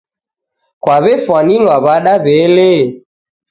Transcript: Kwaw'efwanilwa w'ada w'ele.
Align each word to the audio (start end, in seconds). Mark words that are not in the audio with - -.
Kwaw'efwanilwa 0.83 1.75
w'ada 1.83 2.13
w'ele. 2.23 2.71